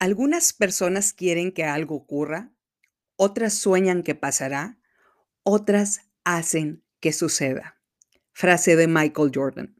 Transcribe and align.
Algunas 0.00 0.52
personas 0.52 1.12
quieren 1.12 1.50
que 1.50 1.64
algo 1.64 1.96
ocurra, 1.96 2.52
otras 3.16 3.54
sueñan 3.54 4.04
que 4.04 4.14
pasará, 4.14 4.78
otras 5.42 6.02
hacen 6.22 6.84
que 7.00 7.12
suceda. 7.12 7.80
Frase 8.32 8.76
de 8.76 8.86
Michael 8.86 9.32
Jordan. 9.34 9.74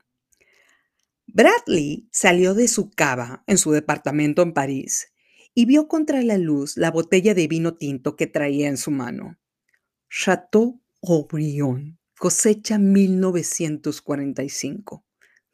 Bradley 1.29 2.09
salió 2.11 2.55
de 2.55 2.67
su 2.67 2.91
cava 2.91 3.45
en 3.47 3.59
su 3.59 3.71
departamento 3.71 4.43
en 4.43 4.55
París 4.55 5.13
y 5.55 5.67
vio 5.67 5.87
contra 5.87 6.21
la 6.23 6.37
luz 6.37 6.77
la 6.77 6.91
botella 6.91 7.33
de 7.35 7.47
vino 7.47 7.77
tinto 7.77 8.17
que 8.17 8.27
traía 8.27 8.67
en 8.67 8.77
su 8.77 8.91
mano. 8.91 9.39
Chateau 10.11 10.83
Aubryon, 11.01 12.01
cosecha 12.19 12.77
1945. 12.79 15.05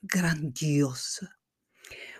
Grandiosa. 0.00 1.38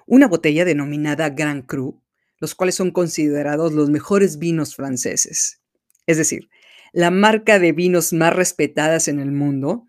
Una 0.07 0.29
botella 0.29 0.67
denominada 0.67 1.31
Grand 1.31 1.65
Cru 1.65 2.04
los 2.45 2.55
cuales 2.55 2.75
son 2.75 2.91
considerados 2.91 3.73
los 3.73 3.89
mejores 3.89 4.39
vinos 4.39 4.77
franceses. 4.77 5.63
Es 6.07 6.19
decir, 6.19 6.51
la 6.93 7.11
marca 7.11 7.59
de 7.59 7.73
vinos 7.73 8.13
más 8.13 8.37
respetadas 8.37 9.09
en 9.09 9.19
el 9.19 9.33
mundo, 9.33 9.87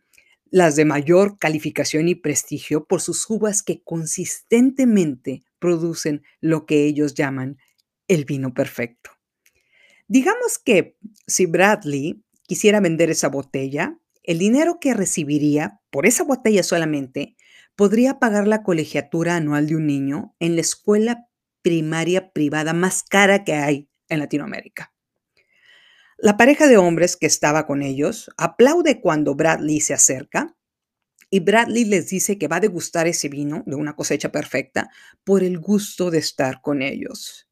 las 0.52 0.78
de 0.78 0.86
mayor 0.86 1.38
calificación 1.38 2.08
y 2.08 2.16
prestigio 2.16 2.86
por 2.86 3.02
sus 3.02 3.30
uvas 3.30 3.62
que 3.62 3.84
consistentemente 3.84 5.44
producen 5.60 6.24
lo 6.40 6.66
que 6.66 6.86
ellos 6.86 7.14
llaman 7.14 7.58
el 8.08 8.24
vino 8.24 8.54
perfecto. 8.54 9.12
Digamos 10.08 10.58
que 10.58 10.96
si 11.28 11.46
Bradley 11.46 12.24
quisiera 12.44 12.80
vender 12.80 13.10
esa 13.10 13.28
botella, 13.28 14.00
el 14.24 14.40
dinero 14.40 14.80
que 14.80 14.94
recibiría 14.94 15.82
por 15.90 16.06
esa 16.06 16.24
botella 16.24 16.64
solamente 16.64 17.36
podría 17.76 18.18
pagar 18.18 18.48
la 18.48 18.64
colegiatura 18.64 19.36
anual 19.36 19.68
de 19.68 19.76
un 19.76 19.88
niño 19.88 20.38
en 20.40 20.56
la 20.56 20.62
escuela 20.62 21.28
primaria 21.66 22.32
privada 22.32 22.74
más 22.74 23.02
cara 23.02 23.44
que 23.44 23.54
hay 23.54 23.90
en 24.08 24.20
Latinoamérica. 24.20 24.94
La 26.16 26.38
pareja 26.38 26.68
de 26.68 26.78
hombres 26.78 27.18
que 27.18 27.26
estaba 27.26 27.66
con 27.66 27.82
ellos 27.82 28.30
aplaude 28.38 29.02
cuando 29.02 29.34
Bradley 29.34 29.82
se 29.82 29.96
acerca 29.96 30.56
y 31.32 31.40
Bradley 31.40 31.86
les 31.86 32.08
dice 32.08 32.38
que 32.38 32.48
va 32.48 32.58
a 32.58 32.60
degustar 32.60 33.08
ese 33.08 33.30
vino 33.30 33.64
de 33.66 33.76
una 33.76 33.96
cosecha 33.96 34.32
perfecta 34.32 34.92
por 35.24 35.42
el 35.42 35.58
gusto 35.58 36.12
de 36.12 36.20
estar 36.20 36.62
con 36.62 36.84
ellos. 36.84 37.50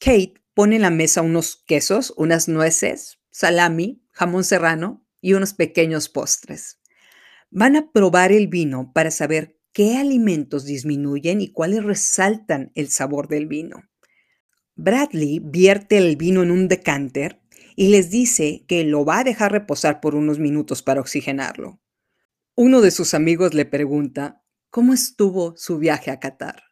Kate 0.00 0.34
pone 0.52 0.74
en 0.74 0.82
la 0.82 0.90
mesa 0.90 1.22
unos 1.22 1.62
quesos, 1.68 2.12
unas 2.16 2.48
nueces, 2.48 3.20
salami, 3.30 4.02
jamón 4.10 4.42
serrano 4.42 5.06
y 5.20 5.34
unos 5.34 5.54
pequeños 5.54 6.08
postres. 6.08 6.80
Van 7.50 7.76
a 7.76 7.92
probar 7.92 8.32
el 8.32 8.48
vino 8.48 8.90
para 8.92 9.12
saber 9.12 9.55
qué 9.76 9.98
alimentos 9.98 10.64
disminuyen 10.64 11.42
y 11.42 11.52
cuáles 11.52 11.84
resaltan 11.84 12.72
el 12.74 12.88
sabor 12.88 13.28
del 13.28 13.46
vino. 13.46 13.82
Bradley 14.74 15.38
vierte 15.38 15.98
el 15.98 16.16
vino 16.16 16.42
en 16.42 16.50
un 16.50 16.66
decanter 16.66 17.42
y 17.76 17.88
les 17.88 18.08
dice 18.08 18.64
que 18.66 18.84
lo 18.84 19.04
va 19.04 19.18
a 19.18 19.24
dejar 19.24 19.52
reposar 19.52 20.00
por 20.00 20.14
unos 20.14 20.38
minutos 20.38 20.82
para 20.82 21.02
oxigenarlo. 21.02 21.78
Uno 22.54 22.80
de 22.80 22.90
sus 22.90 23.12
amigos 23.12 23.52
le 23.52 23.66
pregunta, 23.66 24.42
¿cómo 24.70 24.94
estuvo 24.94 25.54
su 25.58 25.76
viaje 25.76 26.10
a 26.10 26.20
Qatar? 26.20 26.62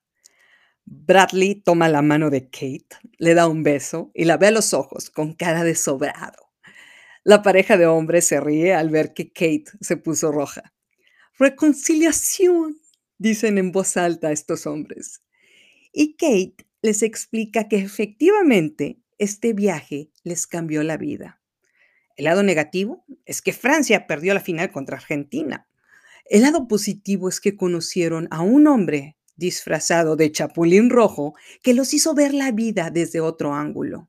Bradley 0.86 1.56
toma 1.56 1.90
la 1.90 2.00
mano 2.00 2.30
de 2.30 2.48
Kate, 2.48 2.96
le 3.18 3.34
da 3.34 3.48
un 3.48 3.62
beso 3.62 4.12
y 4.14 4.24
la 4.24 4.38
ve 4.38 4.46
a 4.46 4.50
los 4.50 4.72
ojos 4.72 5.10
con 5.10 5.34
cara 5.34 5.62
de 5.62 5.74
sobrado. 5.74 6.52
La 7.22 7.42
pareja 7.42 7.76
de 7.76 7.84
hombres 7.84 8.26
se 8.28 8.40
ríe 8.40 8.72
al 8.72 8.88
ver 8.88 9.12
que 9.12 9.30
Kate 9.30 9.66
se 9.82 9.98
puso 9.98 10.32
roja. 10.32 10.72
Reconciliación, 11.38 12.78
dicen 13.18 13.58
en 13.58 13.72
voz 13.72 13.96
alta 13.96 14.32
estos 14.32 14.66
hombres. 14.66 15.22
Y 15.92 16.14
Kate 16.14 16.66
les 16.82 17.02
explica 17.02 17.68
que 17.68 17.78
efectivamente 17.78 18.98
este 19.18 19.52
viaje 19.52 20.10
les 20.22 20.46
cambió 20.46 20.82
la 20.82 20.96
vida. 20.96 21.40
El 22.16 22.26
lado 22.26 22.42
negativo 22.42 23.04
es 23.24 23.42
que 23.42 23.52
Francia 23.52 24.06
perdió 24.06 24.34
la 24.34 24.40
final 24.40 24.70
contra 24.70 24.96
Argentina. 24.96 25.66
El 26.26 26.42
lado 26.42 26.68
positivo 26.68 27.28
es 27.28 27.40
que 27.40 27.56
conocieron 27.56 28.28
a 28.30 28.40
un 28.40 28.66
hombre 28.66 29.16
disfrazado 29.36 30.16
de 30.16 30.30
chapulín 30.30 30.90
rojo 30.90 31.34
que 31.62 31.74
los 31.74 31.92
hizo 31.92 32.14
ver 32.14 32.34
la 32.34 32.52
vida 32.52 32.90
desde 32.90 33.20
otro 33.20 33.52
ángulo. 33.54 34.08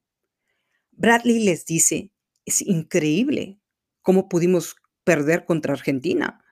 Bradley 0.91 1.39
les 1.43 1.65
dice, 1.65 2.11
es 2.45 2.61
increíble 2.61 3.59
cómo 4.01 4.29
pudimos 4.29 4.75
perder 5.03 5.45
contra 5.45 5.73
Argentina. 5.73 6.44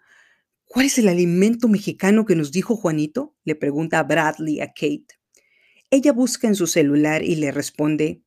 ¿Cuál 0.73 0.87
es 0.87 0.97
el 0.97 1.07
alimento 1.07 1.67
mexicano 1.67 2.25
que 2.25 2.35
nos 2.35 2.51
dijo 2.51 2.75
Juanito? 2.75 3.35
Le 3.43 3.53
pregunta 3.53 4.01
Bradley 4.01 4.59
a 4.59 4.69
Kate. 4.69 5.05
Ella 5.91 6.13
busca 6.13 6.47
en 6.47 6.55
su 6.55 6.65
celular 6.65 7.21
y 7.21 7.35
le 7.35 7.51
responde, 7.51 8.23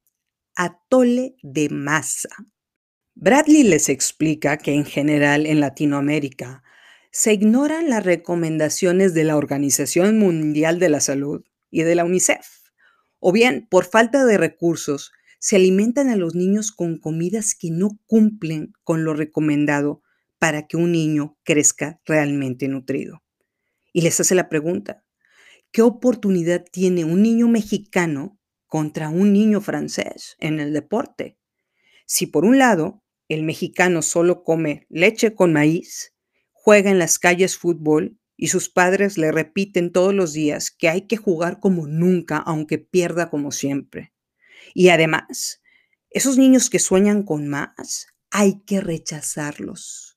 atole 0.54 1.34
de 1.42 1.68
masa. 1.70 2.28
Bradley 3.16 3.64
les 3.64 3.88
explica 3.88 4.58
que 4.58 4.74
en 4.74 4.84
general 4.84 5.44
en 5.44 5.58
Latinoamérica 5.58 6.62
se 7.10 7.32
ignoran 7.32 7.90
las 7.90 8.04
recomendaciones 8.04 9.12
de 9.12 9.24
la 9.24 9.36
Organización 9.36 10.16
Mundial 10.16 10.78
de 10.78 10.88
la 10.88 11.00
Salud 11.00 11.42
y 11.72 11.82
de 11.82 11.96
la 11.96 12.04
UNICEF, 12.04 12.46
o 13.18 13.32
bien 13.32 13.66
por 13.68 13.86
falta 13.86 14.24
de 14.24 14.38
recursos 14.38 15.10
se 15.40 15.56
alimentan 15.56 16.10
a 16.10 16.16
los 16.16 16.36
niños 16.36 16.70
con 16.70 16.98
comidas 17.00 17.56
que 17.56 17.72
no 17.72 17.98
cumplen 18.06 18.72
con 18.84 19.02
lo 19.02 19.14
recomendado 19.14 20.04
para 20.38 20.66
que 20.66 20.76
un 20.76 20.92
niño 20.92 21.36
crezca 21.44 22.00
realmente 22.04 22.68
nutrido. 22.68 23.22
Y 23.92 24.02
les 24.02 24.20
hace 24.20 24.34
la 24.34 24.48
pregunta, 24.48 25.04
¿qué 25.72 25.82
oportunidad 25.82 26.64
tiene 26.70 27.04
un 27.04 27.22
niño 27.22 27.48
mexicano 27.48 28.38
contra 28.66 29.08
un 29.08 29.32
niño 29.32 29.60
francés 29.60 30.36
en 30.38 30.60
el 30.60 30.72
deporte? 30.72 31.38
Si 32.06 32.26
por 32.26 32.44
un 32.44 32.58
lado 32.58 33.02
el 33.28 33.42
mexicano 33.42 34.02
solo 34.02 34.44
come 34.44 34.86
leche 34.88 35.34
con 35.34 35.52
maíz, 35.52 36.14
juega 36.52 36.90
en 36.90 36.98
las 36.98 37.18
calles 37.18 37.56
fútbol 37.56 38.18
y 38.36 38.48
sus 38.48 38.68
padres 38.68 39.18
le 39.18 39.32
repiten 39.32 39.92
todos 39.92 40.14
los 40.14 40.32
días 40.32 40.70
que 40.70 40.88
hay 40.88 41.02
que 41.02 41.16
jugar 41.16 41.58
como 41.58 41.86
nunca, 41.86 42.36
aunque 42.36 42.78
pierda 42.78 43.30
como 43.30 43.50
siempre. 43.50 44.12
Y 44.74 44.90
además, 44.90 45.62
esos 46.10 46.38
niños 46.38 46.70
que 46.70 46.78
sueñan 46.78 47.22
con 47.22 47.48
más, 47.48 48.08
hay 48.30 48.60
que 48.66 48.80
rechazarlos. 48.80 50.15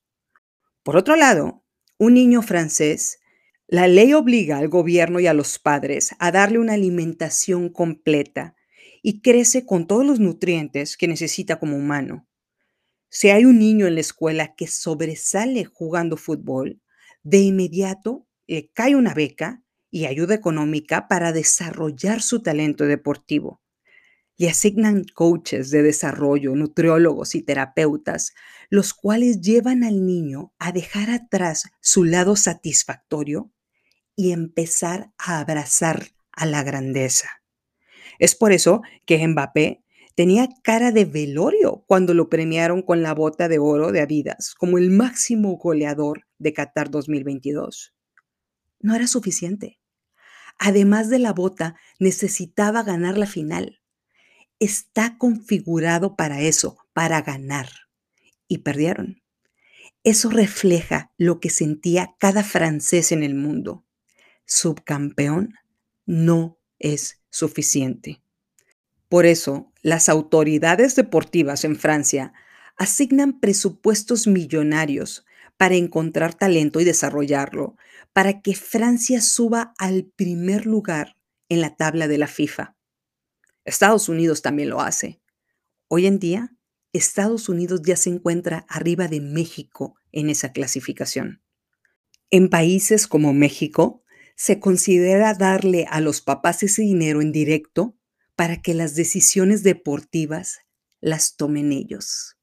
Por 0.90 0.98
otro 0.98 1.16
lado, 1.16 1.64
un 2.00 2.16
niño 2.16 2.42
francés, 2.42 3.20
la 3.68 3.88
ley 3.88 4.16
obliga 4.16 4.58
al 4.58 4.70
gobierno 4.70 5.20
y 5.20 5.28
a 5.28 5.36
los 5.36 5.60
padres 5.60 6.16
a 6.18 6.32
darle 6.32 6.58
una 6.58 6.74
alimentación 6.74 7.70
completa 7.70 8.56
y 9.04 9.22
crece 9.22 9.68
con 9.68 9.86
todos 9.86 10.04
los 10.04 10.20
nutrientes 10.20 10.98
que 10.98 11.08
necesita 11.08 11.60
como 11.60 11.78
humano. 11.78 12.28
Si 13.08 13.30
hay 13.30 13.46
un 13.46 13.60
niño 13.60 13.86
en 13.86 13.94
la 13.94 14.02
escuela 14.02 14.56
que 14.56 14.66
sobresale 14.66 15.64
jugando 15.64 16.18
fútbol, 16.18 16.82
de 17.22 17.38
inmediato 17.38 18.26
le 18.48 18.72
cae 18.72 18.96
una 18.96 19.14
beca 19.14 19.62
y 19.92 20.08
ayuda 20.08 20.34
económica 20.34 21.08
para 21.08 21.32
desarrollar 21.32 22.24
su 22.24 22.42
talento 22.42 22.86
deportivo 22.86 23.62
y 24.40 24.48
asignan 24.48 25.04
coaches 25.04 25.70
de 25.70 25.84
desarrollo, 25.84 26.56
nutriólogos 26.56 27.36
y 27.36 27.42
terapeutas, 27.42 28.34
los 28.70 28.94
cuales 28.94 29.42
llevan 29.42 29.84
al 29.84 30.06
niño 30.06 30.54
a 30.60 30.72
dejar 30.72 31.10
atrás 31.10 31.66
su 31.82 32.06
lado 32.06 32.38
satisfactorio 32.38 33.52
y 34.16 34.32
empezar 34.32 35.12
a 35.18 35.42
abrazar 35.42 36.14
a 36.32 36.46
la 36.46 36.64
grandeza. 36.64 37.28
Es 38.18 38.34
por 38.34 38.54
eso 38.54 38.82
que 39.06 39.28
Mbappé 39.28 39.84
tenía 40.16 40.48
cara 40.64 40.94
de 40.94 41.04
velorio 41.04 41.84
cuando 41.86 42.14
lo 42.14 42.30
premiaron 42.30 42.82
con 42.82 43.02
la 43.04 43.14
bota 43.14 43.50
de 43.50 43.60
oro 43.60 43.92
de 43.92 44.00
Adidas 44.00 44.56
como 44.56 44.78
el 44.78 44.90
máximo 44.90 45.58
goleador 45.58 46.26
de 46.38 46.54
Qatar 46.54 46.90
2022. 46.90 47.94
No 48.80 48.96
era 48.96 49.08
suficiente. 49.08 49.82
Además 50.58 51.10
de 51.10 51.20
la 51.20 51.34
bota, 51.34 51.76
necesitaba 52.00 52.84
ganar 52.84 53.18
la 53.18 53.26
final 53.26 53.79
está 54.60 55.18
configurado 55.18 56.16
para 56.16 56.42
eso, 56.42 56.78
para 56.94 57.22
ganar. 57.22 57.70
Y 58.48 58.60
perdieron. 58.60 59.22
Eso 60.04 60.30
refleja 60.30 61.12
lo 61.18 61.40
que 61.40 61.50
sentía 61.50 62.16
cada 62.20 62.44
francés 62.44 63.12
en 63.12 63.24
el 63.24 63.36
mundo. 63.36 63.86
Subcampeón 64.46 65.54
no 66.06 66.58
es 66.80 67.22
suficiente. 67.30 68.22
Por 69.08 69.26
eso, 69.26 69.72
las 69.82 70.10
autoridades 70.10 70.96
deportivas 70.96 71.64
en 71.64 71.76
Francia 71.76 72.34
asignan 72.78 73.40
presupuestos 73.40 74.28
millonarios 74.28 75.26
para 75.58 75.76
encontrar 75.76 76.34
talento 76.34 76.80
y 76.80 76.86
desarrollarlo, 76.86 77.76
para 78.14 78.42
que 78.42 78.56
Francia 78.56 79.22
suba 79.22 79.74
al 79.78 80.06
primer 80.06 80.66
lugar 80.66 81.18
en 81.50 81.62
la 81.62 81.76
tabla 81.76 82.08
de 82.08 82.18
la 82.18 82.28
FIFA. 82.28 82.76
Estados 83.66 84.10
Unidos 84.10 84.42
también 84.42 84.70
lo 84.70 84.82
hace. 84.82 85.22
Hoy 85.88 86.06
en 86.06 86.20
día, 86.20 86.56
Estados 86.94 87.50
Unidos 87.50 87.82
ya 87.84 87.96
se 87.96 88.10
encuentra 88.10 88.66
arriba 88.68 89.08
de 89.08 89.22
México 89.22 89.96
en 90.12 90.30
esa 90.30 90.52
clasificación. 90.52 91.42
En 92.32 92.50
países 92.50 93.08
como 93.08 93.34
México, 93.34 94.04
se 94.36 94.60
considera 94.60 95.34
darle 95.34 95.86
a 95.90 96.00
los 96.00 96.22
papás 96.22 96.64
ese 96.64 96.82
dinero 96.84 97.22
en 97.22 97.32
directo 97.32 97.96
para 98.36 98.62
que 98.62 98.74
las 98.74 98.96
decisiones 98.96 99.64
deportivas 99.64 100.60
las 101.02 101.36
tomen 101.36 101.72
ellos. 101.72 102.38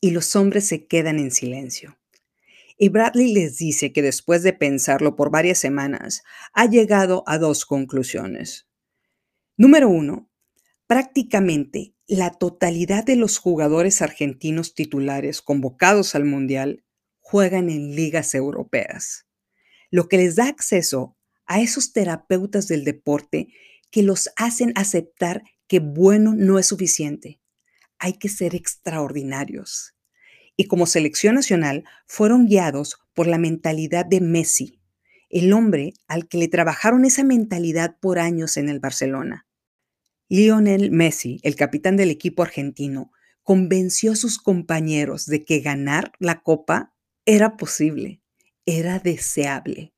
Y 0.00 0.10
los 0.10 0.36
hombres 0.36 0.66
se 0.66 0.86
quedan 0.86 1.18
en 1.18 1.30
silencio. 1.30 1.98
Y 2.76 2.90
Bradley 2.90 3.32
les 3.32 3.58
dice 3.58 3.92
que 3.92 4.02
después 4.02 4.42
de 4.42 4.52
pensarlo 4.52 5.16
por 5.16 5.30
varias 5.30 5.58
semanas, 5.58 6.22
ha 6.52 6.66
llegado 6.66 7.24
a 7.26 7.38
dos 7.38 7.66
conclusiones. 7.66 8.68
Número 9.56 9.88
uno, 9.88 10.30
prácticamente 10.86 11.94
la 12.06 12.30
totalidad 12.30 13.04
de 13.04 13.16
los 13.16 13.38
jugadores 13.38 14.02
argentinos 14.02 14.74
titulares 14.74 15.42
convocados 15.42 16.14
al 16.14 16.24
Mundial 16.24 16.84
juegan 17.20 17.70
en 17.70 17.94
ligas 17.94 18.34
europeas, 18.34 19.26
lo 19.90 20.08
que 20.08 20.16
les 20.16 20.36
da 20.36 20.48
acceso 20.48 21.16
a 21.46 21.60
esos 21.60 21.92
terapeutas 21.92 22.66
del 22.66 22.84
deporte 22.84 23.48
que 23.90 24.02
los 24.02 24.28
hacen 24.36 24.72
aceptar 24.74 25.44
que 25.68 25.78
bueno 25.78 26.34
no 26.34 26.58
es 26.58 26.66
suficiente. 26.66 27.40
Hay 27.98 28.14
que 28.14 28.28
ser 28.28 28.54
extraordinarios 28.54 29.94
y 30.56 30.66
como 30.66 30.86
selección 30.86 31.36
nacional 31.36 31.84
fueron 32.06 32.46
guiados 32.46 32.98
por 33.14 33.26
la 33.28 33.38
mentalidad 33.38 34.04
de 34.04 34.20
Messi, 34.20 34.80
el 35.30 35.52
hombre 35.52 35.94
al 36.06 36.28
que 36.28 36.38
le 36.38 36.48
trabajaron 36.48 37.04
esa 37.04 37.24
mentalidad 37.24 37.96
por 38.00 38.18
años 38.18 38.56
en 38.56 38.68
el 38.68 38.80
Barcelona. 38.80 39.46
Lionel 40.28 40.90
Messi, 40.90 41.40
el 41.42 41.56
capitán 41.56 41.96
del 41.96 42.10
equipo 42.10 42.42
argentino, 42.42 43.12
convenció 43.42 44.12
a 44.12 44.16
sus 44.16 44.38
compañeros 44.38 45.26
de 45.26 45.44
que 45.44 45.60
ganar 45.60 46.12
la 46.18 46.42
copa 46.42 46.94
era 47.26 47.56
posible, 47.56 48.22
era 48.66 48.98
deseable. 48.98 49.92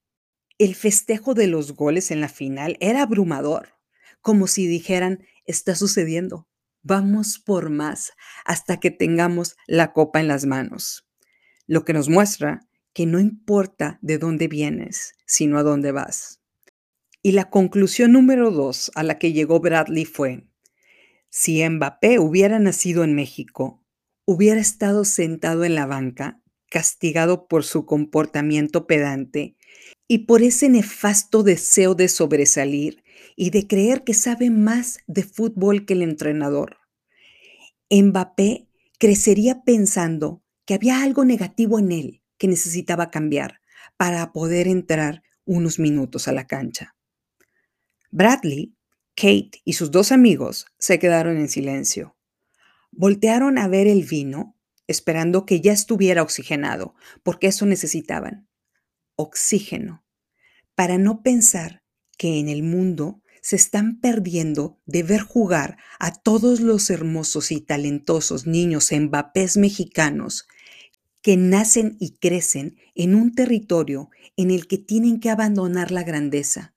El 0.59 0.75
festejo 0.75 1.35
de 1.35 1.47
los 1.47 1.75
goles 1.75 2.11
en 2.11 2.21
la 2.21 2.29
final 2.29 2.77
era 2.81 3.03
abrumador, 3.03 3.69
como 4.21 4.47
si 4.47 4.67
dijeran, 4.67 5.25
está 5.45 5.77
sucediendo, 5.77 6.49
Vamos 6.89 7.41
por 7.41 7.69
más 7.69 8.13
hasta 8.45 8.79
que 8.79 8.93
tengamos 8.93 9.57
la 9.67 9.93
copa 9.93 10.21
en 10.21 10.29
las 10.29 10.45
manos. 10.47 11.05
Lo 11.67 11.85
que 11.85 11.93
nos 11.93 12.09
muestra 12.09 12.61
que 12.97 13.05
no 13.05 13.21
importa 13.21 13.99
de 14.01 14.17
dónde 14.17 14.49
vienes, 14.49 15.13
sino 15.27 15.59
a 15.59 15.63
dónde 15.63 15.93
vas. 15.93 16.41
Y 17.23 17.33
la 17.33 17.51
conclusión 17.51 18.13
número 18.13 18.51
dos 18.51 18.91
a 18.95 19.03
la 19.03 19.19
que 19.19 19.35
llegó 19.35 19.61
Bradley 19.61 20.07
fue, 20.07 20.47
si 21.29 21.63
Mbappé 21.69 22.19
hubiera 22.19 22.59
nacido 22.59 23.05
en 23.05 23.15
México, 23.15 23.85
hubiera 24.25 24.59
estado 24.59 25.05
sentado 25.05 25.65
en 25.65 25.75
la 25.75 25.85
banca, 25.85 26.41
castigado 26.71 27.49
por 27.49 27.65
su 27.65 27.85
comportamiento 27.85 28.87
pedante 28.87 29.59
y 30.09 30.21
por 30.21 30.41
ese 30.41 30.71
nefasto 30.71 31.43
deseo 31.43 31.95
de 31.95 32.09
sobresalir 32.09 33.05
y 33.37 33.51
de 33.51 33.67
creer 33.67 34.05
que 34.05 34.15
sabe 34.15 34.49
más 34.49 35.01
de 35.07 35.23
fútbol 35.23 35.85
que 35.85 35.93
el 35.93 36.01
entrenador. 36.01 36.79
Mbappé 37.91 38.71
crecería 38.99 39.65
pensando 39.65 40.43
que 40.65 40.73
había 40.73 41.03
algo 41.03 41.27
negativo 41.27 41.79
en 41.79 41.93
él 41.93 42.23
que 42.39 42.49
necesitaba 42.49 43.11
cambiar 43.11 43.61
para 43.97 44.33
poder 44.33 44.69
entrar 44.69 45.23
unos 45.45 45.79
minutos 45.79 46.29
a 46.29 46.33
la 46.33 46.47
cancha. 46.47 46.95
Bradley, 48.11 48.75
Kate 49.15 49.63
y 49.65 49.75
sus 49.75 49.91
dos 49.91 50.13
amigos 50.13 50.67
se 50.79 50.99
quedaron 50.99 51.39
en 51.39 51.49
silencio. 51.49 52.17
Voltearon 52.91 53.59
a 53.59 53.69
ver 53.69 53.87
el 53.87 54.05
vino, 54.05 54.57
esperando 54.87 55.47
que 55.47 55.61
ya 55.61 55.73
estuviera 55.73 56.23
oxigenado, 56.23 56.95
porque 57.23 57.49
eso 57.49 57.67
necesitaban. 57.67 58.49
Oxígeno, 59.17 60.05
para 60.75 60.99
no 60.99 61.23
pensar 61.23 61.83
que 62.19 62.39
en 62.39 62.49
el 62.49 62.63
mundo 62.63 63.23
se 63.41 63.57
están 63.57 64.01
perdiendo 64.01 64.81
de 64.87 65.03
ver 65.03 65.21
jugar 65.21 65.79
a 65.99 66.13
todos 66.13 66.61
los 66.61 66.91
hermosos 66.91 67.53
y 67.53 67.61
talentosos 67.61 68.47
niños 68.47 68.91
Mbappés 68.93 69.57
mexicanos 69.57 70.47
que 71.27 71.37
nacen 71.37 71.97
y 71.99 72.19
crecen 72.19 72.77
en 72.95 73.17
un 73.17 73.35
territorio 73.35 74.11
en 74.37 74.53
el 74.53 74.69
que 74.69 74.79
tienen 74.79 75.19
que 75.19 75.29
abandonar 75.29 75.91
la 75.91 76.05
grandeza, 76.05 76.77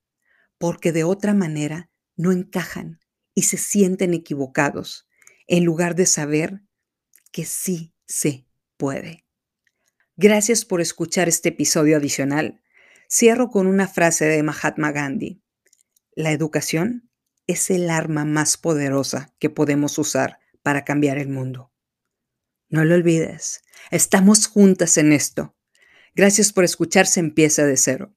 porque 0.58 0.92
de 0.92 1.04
otra 1.04 1.36
manera 1.36 1.92
no 2.16 2.32
encajan 2.32 3.00
y 3.36 3.44
se 3.44 3.58
sienten 3.58 4.16
equivocados, 4.16 5.08
en 5.46 5.66
lugar 5.66 5.94
de 5.94 6.08
saber 6.08 6.64
que 7.32 7.46
sí 7.46 7.94
se 8.08 8.48
puede. 8.76 9.24
Gracias 10.18 10.66
por 10.66 10.82
escuchar 10.82 11.30
este 11.30 11.50
episodio 11.50 11.98
adicional. 11.98 12.60
Cierro 13.08 13.52
con 13.52 13.68
una 13.68 13.88
frase 13.88 14.26
de 14.26 14.42
Mahatma 14.42 14.92
Gandhi. 14.92 15.44
La 16.16 16.32
educación 16.32 17.12
es 17.46 17.70
el 17.70 17.88
arma 17.92 18.26
más 18.26 18.58
poderosa 18.58 19.32
que 19.38 19.52
podemos 19.52 20.00
usar 20.00 20.40
para 20.64 20.86
cambiar 20.86 21.20
el 21.20 21.30
mundo. 21.30 21.72
No 22.68 22.84
lo 22.84 22.96
olvides, 22.96 23.62
estamos 23.92 24.48
juntas 24.48 24.98
en 24.98 25.14
esto. 25.14 25.56
Gracias 26.16 26.52
por 26.54 26.64
escucharse 26.64 27.20
Empieza 27.20 27.66
de 27.66 27.78
cero. 27.78 28.16